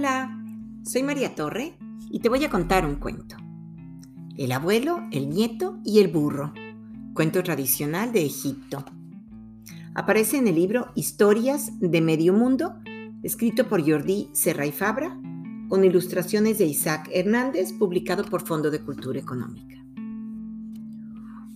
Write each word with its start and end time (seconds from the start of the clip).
Hola, 0.00 0.34
soy 0.82 1.02
María 1.02 1.34
Torre 1.34 1.76
y 2.10 2.20
te 2.20 2.30
voy 2.30 2.42
a 2.42 2.48
contar 2.48 2.86
un 2.86 2.94
cuento. 2.94 3.36
El 4.34 4.50
abuelo, 4.50 5.06
el 5.12 5.28
nieto 5.28 5.78
y 5.84 5.98
el 5.98 6.08
burro. 6.08 6.54
Cuento 7.12 7.42
tradicional 7.42 8.10
de 8.10 8.24
Egipto. 8.24 8.82
Aparece 9.94 10.38
en 10.38 10.48
el 10.48 10.54
libro 10.54 10.90
Historias 10.94 11.78
de 11.80 12.00
Medio 12.00 12.32
Mundo, 12.32 12.76
escrito 13.22 13.68
por 13.68 13.86
Jordi 13.86 14.30
Serra 14.32 14.64
Fabra, 14.72 15.20
con 15.68 15.84
ilustraciones 15.84 16.56
de 16.56 16.64
Isaac 16.64 17.10
Hernández, 17.12 17.74
publicado 17.74 18.24
por 18.24 18.46
Fondo 18.46 18.70
de 18.70 18.80
Cultura 18.80 19.20
Económica. 19.20 19.84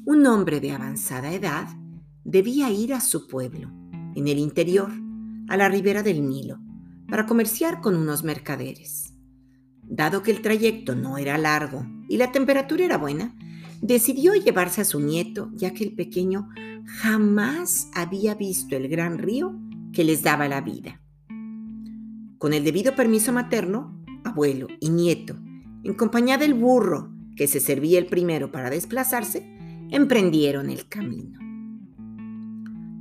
Un 0.04 0.26
hombre 0.26 0.61
de 0.61 0.72
avanzada 0.72 1.32
edad 1.32 1.66
debía 2.24 2.68
ir 2.68 2.92
a 2.92 3.00
su 3.00 3.26
pueblo, 3.26 3.70
en 4.14 4.29
el 4.29 4.39
interior, 4.39 4.90
a 5.48 5.56
la 5.56 5.70
ribera 5.70 6.03
del 6.03 6.29
Nilo, 6.29 6.58
para 7.08 7.26
comerciar 7.26 7.81
con 7.81 7.96
unos 7.96 8.25
mercaderes. 8.25 9.12
Dado 9.82 10.22
que 10.22 10.31
el 10.31 10.40
trayecto 10.40 10.95
no 10.95 11.18
era 11.18 11.39
largo 11.39 11.86
y 12.08 12.17
la 12.17 12.32
temperatura 12.32 12.85
era 12.85 12.99
buena, 12.99 13.35
decidió 13.82 14.35
llevarse 14.35 14.81
a 14.81 14.85
su 14.85 15.00
nieto, 15.00 15.50
ya 15.54 15.72
que 15.75 15.85
el 15.85 15.95
pequeño 15.95 16.48
jamás 16.86 17.89
había 17.95 18.35
visto 18.35 18.76
el 18.76 18.89
gran 18.89 19.18
río 19.18 19.59
que 19.93 20.04
les 20.04 20.22
daba 20.22 20.48
la 20.48 20.61
vida. 20.61 21.00
Con 22.39 22.53
el 22.53 22.64
debido 22.64 22.95
permiso 22.95 23.32
materno, 23.32 24.03
abuelo 24.25 24.68
y 24.81 24.90
nieto, 24.90 25.36
en 25.82 25.95
compañía 25.95 26.39
del 26.39 26.54
burro 26.54 27.12
que 27.36 27.46
se 27.46 27.61
servía 27.61 27.98
el 27.98 28.07
primero 28.07 28.50
para 28.50 28.71
desplazarse, 28.71 29.46
emprendieron 29.90 30.71
el 30.71 30.89
camino. 30.89 31.39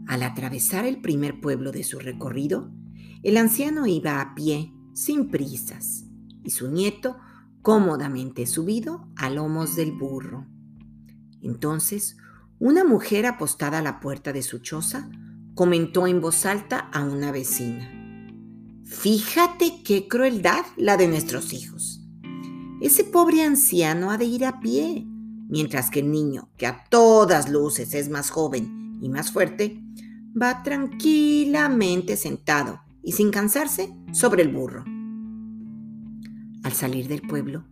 Al 0.08 0.24
atravesar 0.24 0.86
el 0.86 1.02
primer 1.02 1.40
pueblo 1.40 1.72
de 1.72 1.84
su 1.84 2.00
recorrido, 2.00 2.72
el 3.24 3.38
anciano 3.38 3.88
iba 3.88 4.20
a 4.20 4.36
pie, 4.36 4.74
sin 4.94 5.30
prisas, 5.30 6.04
y 6.44 6.50
su 6.50 6.70
nieto 6.70 7.18
cómodamente 7.62 8.46
subido 8.46 9.08
a 9.16 9.30
lomos 9.30 9.78
del 9.78 9.94
burro. 9.94 10.46
Entonces, 11.42 12.18
una 12.60 12.84
mujer 12.84 13.26
apostada 13.26 13.80
a 13.80 13.82
la 13.82 14.02
puerta 14.02 14.34
de 14.34 14.44
su 14.44 14.60
choza 14.60 15.10
comentó 15.56 16.06
en 16.06 16.20
voz 16.20 16.46
alta 16.46 16.80
a 16.92 17.06
una 17.06 17.32
vecina. 17.32 17.90
Fíjate 18.84 19.82
qué 19.84 20.10
crueldad 20.10 20.66
la 20.76 20.98
de 20.98 21.08
nuestros 21.08 21.54
hijos. 21.54 22.02
Ese 22.82 23.06
pobre 23.06 23.44
anciano 23.44 24.12
ha 24.12 24.18
de 24.18 24.26
ir 24.26 24.44
a 24.44 24.60
pie, 24.60 25.08
mientras 25.48 25.90
que 25.90 26.02
el 26.02 26.12
niño, 26.12 26.50
que 26.58 26.68
a 26.68 26.84
todas 26.90 27.50
luces 27.50 27.94
es 27.94 28.10
más 28.10 28.30
joven 28.30 29.00
y 29.02 29.08
más 29.08 29.32
fuerte, 29.32 29.82
va 30.40 30.64
tranquilamente 30.64 32.18
sentado 32.18 32.82
y 33.04 33.12
sin 33.12 33.30
cansarse 33.30 33.94
sobre 34.12 34.42
el 34.44 34.50
burro. 34.50 34.86
Al 36.64 36.72
salir 36.72 37.08
del 37.08 37.22
pueblo, 37.22 37.66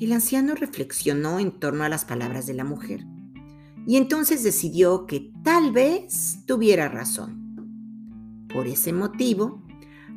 el 0.00 0.12
anciano 0.12 0.54
reflexionó 0.54 1.38
en 1.38 1.52
torno 1.52 1.84
a 1.84 1.88
las 1.88 2.04
palabras 2.04 2.46
de 2.46 2.54
la 2.54 2.64
mujer 2.64 3.06
y 3.86 3.96
entonces 3.96 4.42
decidió 4.42 5.06
que 5.06 5.32
tal 5.42 5.72
vez 5.72 6.40
tuviera 6.46 6.88
razón. 6.88 8.46
Por 8.52 8.66
ese 8.66 8.92
motivo, 8.92 9.62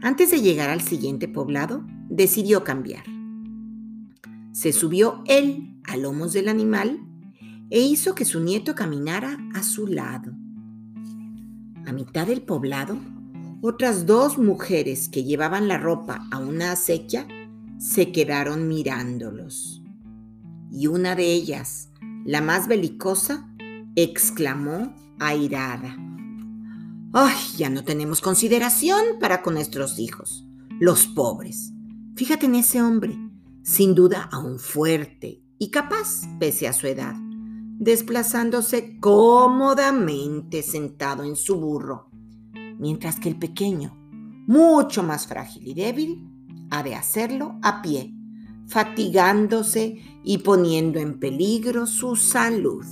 antes 0.02 0.32
de 0.32 0.42
llegar 0.42 0.70
al 0.70 0.82
siguiente 0.82 1.28
poblado, 1.28 1.86
decidió 2.10 2.64
cambiar. 2.64 3.04
Se 4.52 4.74
subió 4.74 5.24
él 5.26 5.80
a 5.84 5.98
lomos 5.98 6.34
del 6.34 6.48
animal 6.48 7.00
e 7.70 7.80
hizo 7.80 8.16
que 8.16 8.26
su 8.26 8.40
nieto 8.40 8.76
caminara 8.76 9.38
a 9.54 9.64
su 9.64 9.88
lado. 9.88 10.34
A 11.86 11.92
mitad 11.94 12.28
del 12.28 12.42
poblado, 12.42 12.98
otras 13.62 14.06
dos 14.06 14.38
mujeres 14.38 15.10
que 15.10 15.24
llevaban 15.24 15.68
la 15.68 15.78
ropa 15.78 16.28
a 16.32 16.40
una 16.40 16.74
acequia 16.74 17.28
se 17.78 18.12
quedaron 18.12 18.68
mirándolos. 18.68 19.82
Y 20.72 20.88
una 20.88 21.16
de 21.16 21.32
ellas, 21.32 21.90
la 22.26 22.42
más 22.42 22.68
belicosa, 22.68 23.50
exclamó 23.96 24.94
airada. 25.20 25.96
¡Ay, 27.14 27.38
ya 27.56 27.70
no 27.70 27.84
tenemos 27.84 28.22
consideración 28.22 29.02
para 29.20 29.42
con 29.42 29.54
nuestros 29.54 30.00
hijos, 30.00 30.46
los 30.80 31.08
pobres! 31.08 31.72
Fíjate 32.16 32.46
en 32.46 32.56
ese 32.56 32.82
hombre, 32.82 33.18
sin 33.64 33.96
duda 33.96 34.30
aún 34.32 34.60
fuerte 34.60 35.42
y 35.58 35.70
capaz 35.70 36.24
pese 36.40 36.68
a 36.68 36.74
su 36.74 36.88
edad, 36.88 37.16
desplazándose 37.78 39.00
cómodamente 39.00 40.62
sentado 40.62 41.24
en 41.24 41.36
su 41.36 41.56
burro 41.60 42.10
mientras 42.80 43.20
que 43.20 43.30
el 43.30 43.38
pequeño, 43.38 43.96
mucho 44.48 45.04
más 45.04 45.28
frágil 45.28 45.68
y 45.68 45.74
débil, 45.74 46.28
ha 46.70 46.84
de 46.84 46.96
hacerlo 46.96 47.58
a 47.62 47.82
pie, 47.82 48.14
fatigándose 48.68 50.02
y 50.24 50.40
poniendo 50.40 51.00
en 51.00 51.20
peligro 51.20 51.86
su 51.86 52.16
salud. 52.16 52.86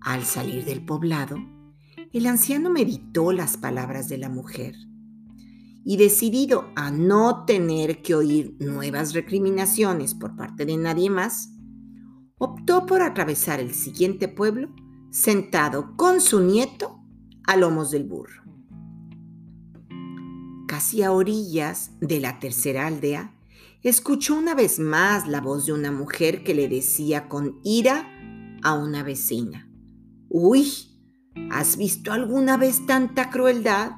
Al 0.00 0.24
salir 0.24 0.64
del 0.64 0.84
poblado, 0.84 1.38
el 2.12 2.26
anciano 2.26 2.70
meditó 2.70 3.32
las 3.32 3.56
palabras 3.56 4.08
de 4.08 4.18
la 4.18 4.28
mujer 4.28 4.74
y 5.84 5.96
decidido 5.96 6.70
a 6.76 6.90
no 6.90 7.44
tener 7.44 8.02
que 8.02 8.14
oír 8.14 8.56
nuevas 8.58 9.12
recriminaciones 9.12 10.14
por 10.14 10.36
parte 10.36 10.64
de 10.64 10.76
nadie 10.76 11.10
más, 11.10 11.50
optó 12.38 12.86
por 12.86 13.02
atravesar 13.02 13.60
el 13.60 13.74
siguiente 13.74 14.28
pueblo 14.28 14.74
sentado 15.10 15.96
con 15.96 16.20
su 16.20 16.40
nieto 16.40 16.93
a 17.46 17.56
lomos 17.56 17.90
del 17.90 18.04
burro. 18.04 18.42
Casi 20.66 21.02
a 21.02 21.12
orillas 21.12 21.92
de 22.00 22.20
la 22.20 22.38
tercera 22.38 22.86
aldea, 22.86 23.34
escuchó 23.82 24.34
una 24.34 24.54
vez 24.54 24.78
más 24.78 25.28
la 25.28 25.40
voz 25.40 25.66
de 25.66 25.72
una 25.72 25.92
mujer 25.92 26.42
que 26.42 26.54
le 26.54 26.68
decía 26.68 27.28
con 27.28 27.60
ira 27.62 28.10
a 28.62 28.74
una 28.74 29.02
vecina, 29.02 29.70
Uy, 30.28 30.72
¿has 31.50 31.76
visto 31.76 32.12
alguna 32.12 32.56
vez 32.56 32.86
tanta 32.86 33.30
crueldad? 33.30 33.92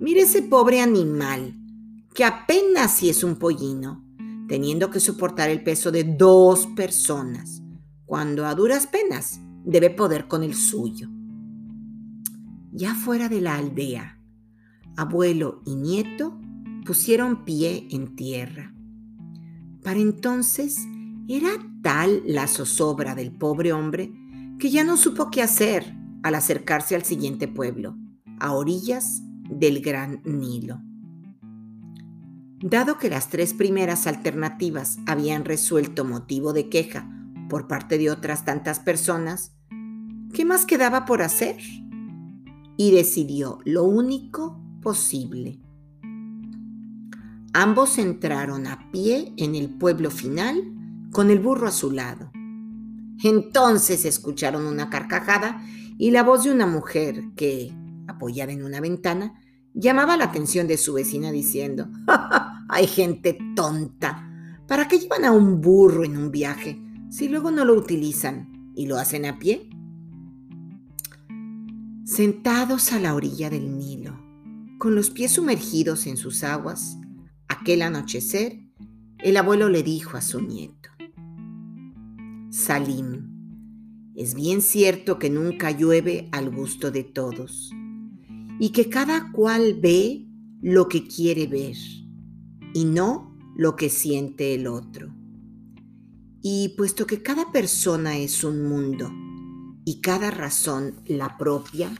Mire 0.00 0.22
ese 0.22 0.42
pobre 0.42 0.80
animal, 0.80 1.54
que 2.14 2.24
apenas 2.24 2.92
si 2.94 3.10
es 3.10 3.24
un 3.24 3.36
pollino, 3.36 4.04
teniendo 4.46 4.90
que 4.90 5.00
soportar 5.00 5.50
el 5.50 5.62
peso 5.62 5.90
de 5.90 6.04
dos 6.04 6.68
personas, 6.68 7.60
cuando 8.06 8.46
a 8.46 8.54
duras 8.54 8.86
penas 8.86 9.40
debe 9.64 9.90
poder 9.90 10.28
con 10.28 10.42
el 10.42 10.54
suyo 10.54 11.08
ya 12.72 12.94
fuera 12.94 13.28
de 13.28 13.40
la 13.40 13.56
aldea, 13.56 14.20
abuelo 14.96 15.62
y 15.64 15.76
nieto 15.76 16.38
pusieron 16.84 17.44
pie 17.44 17.86
en 17.90 18.16
tierra. 18.16 18.74
Para 19.82 20.00
entonces 20.00 20.76
era 21.28 21.50
tal 21.82 22.22
la 22.26 22.46
zozobra 22.46 23.14
del 23.14 23.32
pobre 23.32 23.72
hombre 23.72 24.12
que 24.58 24.70
ya 24.70 24.84
no 24.84 24.96
supo 24.96 25.30
qué 25.30 25.42
hacer 25.42 25.94
al 26.22 26.34
acercarse 26.34 26.94
al 26.96 27.04
siguiente 27.04 27.46
pueblo, 27.46 27.96
a 28.40 28.52
orillas 28.52 29.22
del 29.48 29.80
gran 29.80 30.20
Nilo. 30.24 30.80
Dado 32.60 32.98
que 32.98 33.08
las 33.08 33.28
tres 33.28 33.54
primeras 33.54 34.06
alternativas 34.06 34.98
habían 35.06 35.44
resuelto 35.44 36.04
motivo 36.04 36.52
de 36.52 36.68
queja 36.68 37.08
por 37.48 37.68
parte 37.68 37.98
de 37.98 38.10
otras 38.10 38.44
tantas 38.44 38.80
personas, 38.80 39.54
¿qué 40.32 40.44
más 40.44 40.66
quedaba 40.66 41.04
por 41.04 41.22
hacer? 41.22 41.56
Y 42.78 42.92
decidió 42.92 43.58
lo 43.64 43.84
único 43.84 44.58
posible. 44.80 45.58
Ambos 47.52 47.98
entraron 47.98 48.68
a 48.68 48.90
pie 48.92 49.34
en 49.36 49.56
el 49.56 49.68
pueblo 49.68 50.10
final 50.10 50.62
con 51.10 51.28
el 51.28 51.40
burro 51.40 51.66
a 51.66 51.72
su 51.72 51.90
lado. 51.90 52.30
Entonces 53.24 54.04
escucharon 54.04 54.64
una 54.64 54.88
carcajada 54.90 55.60
y 55.98 56.12
la 56.12 56.22
voz 56.22 56.44
de 56.44 56.52
una 56.52 56.66
mujer 56.66 57.24
que, 57.34 57.74
apoyada 58.06 58.52
en 58.52 58.62
una 58.62 58.80
ventana, 58.80 59.34
llamaba 59.74 60.16
la 60.16 60.26
atención 60.26 60.68
de 60.68 60.78
su 60.78 60.92
vecina 60.92 61.32
diciendo, 61.32 61.88
hay 62.68 62.86
gente 62.86 63.36
tonta. 63.56 64.24
¿Para 64.68 64.86
qué 64.86 65.00
llevan 65.00 65.24
a 65.24 65.32
un 65.32 65.60
burro 65.60 66.04
en 66.04 66.16
un 66.16 66.30
viaje 66.30 66.80
si 67.10 67.28
luego 67.28 67.50
no 67.50 67.64
lo 67.64 67.74
utilizan 67.74 68.72
y 68.76 68.86
lo 68.86 68.98
hacen 68.98 69.26
a 69.26 69.40
pie? 69.40 69.68
Sentados 72.18 72.90
a 72.90 72.98
la 72.98 73.14
orilla 73.14 73.48
del 73.48 73.78
Nilo, 73.78 74.18
con 74.78 74.96
los 74.96 75.08
pies 75.08 75.30
sumergidos 75.30 76.04
en 76.08 76.16
sus 76.16 76.42
aguas, 76.42 76.98
aquel 77.46 77.80
anochecer, 77.80 78.58
el 79.20 79.36
abuelo 79.36 79.68
le 79.68 79.84
dijo 79.84 80.16
a 80.16 80.20
su 80.20 80.40
nieto, 80.40 80.88
Salim, 82.50 84.10
es 84.16 84.34
bien 84.34 84.62
cierto 84.62 85.20
que 85.20 85.30
nunca 85.30 85.70
llueve 85.70 86.28
al 86.32 86.50
gusto 86.50 86.90
de 86.90 87.04
todos 87.04 87.70
y 88.58 88.70
que 88.70 88.88
cada 88.88 89.30
cual 89.30 89.78
ve 89.80 90.26
lo 90.60 90.88
que 90.88 91.06
quiere 91.06 91.46
ver 91.46 91.76
y 92.74 92.84
no 92.84 93.38
lo 93.56 93.76
que 93.76 93.90
siente 93.90 94.56
el 94.56 94.66
otro. 94.66 95.14
Y 96.42 96.74
puesto 96.76 97.06
que 97.06 97.22
cada 97.22 97.52
persona 97.52 98.16
es 98.18 98.42
un 98.42 98.64
mundo, 98.68 99.08
y 99.84 100.00
cada 100.00 100.32
razón 100.32 100.96
la 101.06 101.38
propia, 101.38 101.90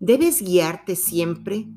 debes 0.00 0.42
guiarte 0.42 0.96
siempre 0.96 1.68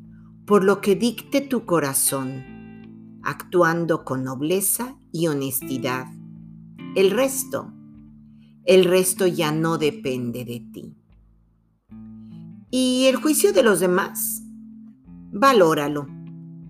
por 0.46 0.64
lo 0.64 0.82
que 0.82 0.96
dicte 0.96 1.42
tu 1.42 1.66
corazón, 1.66 3.20
actuando 3.24 4.04
con 4.04 4.24
nobleza 4.24 4.98
y 5.12 5.28
honestidad. 5.28 6.08
El 6.96 7.12
resto, 7.12 7.74
el 8.66 8.86
resto 8.86 9.28
ya 9.28 9.52
no 9.52 9.78
depende 9.78 10.46
de 10.46 10.60
ti. 10.74 10.98
Y 12.70 13.06
el 13.06 13.18
juicio 13.18 13.54
de 13.54 13.64
los 13.64 13.80
demás, 13.80 14.44
valóralo, 15.32 16.08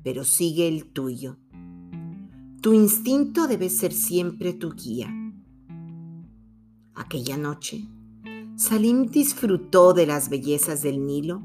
pero 0.03 0.23
sigue 0.23 0.67
el 0.67 0.91
tuyo. 0.91 1.37
Tu 2.61 2.73
instinto 2.73 3.47
debe 3.47 3.69
ser 3.69 3.93
siempre 3.93 4.53
tu 4.53 4.73
guía. 4.73 5.11
Aquella 6.93 7.37
noche, 7.37 7.87
Salim 8.61 9.07
disfrutó 9.07 9.91
de 9.93 10.05
las 10.05 10.29
bellezas 10.29 10.83
del 10.83 11.03
Nilo 11.03 11.41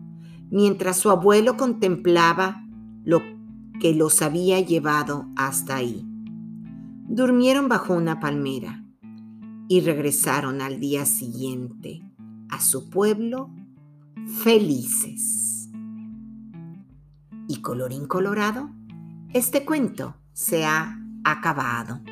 mientras 0.51 0.99
su 0.99 1.09
abuelo 1.09 1.57
contemplaba 1.57 2.63
lo 3.05 3.23
que 3.81 3.95
los 3.95 4.21
había 4.21 4.61
llevado 4.61 5.27
hasta 5.35 5.77
ahí. 5.77 6.07
Durmieron 7.09 7.69
bajo 7.69 7.95
una 7.95 8.21
palmera 8.21 8.85
y 9.67 9.81
regresaron 9.81 10.61
al 10.61 10.79
día 10.79 11.07
siguiente 11.07 12.03
a 12.51 12.61
su 12.61 12.91
pueblo 12.91 13.49
felices. 14.43 15.71
Y 17.49 17.63
colorín 17.63 18.07
colorado, 18.07 18.69
este 19.33 19.65
cuento 19.65 20.17
se 20.35 20.67
ha 20.67 21.01
acabado. 21.25 22.03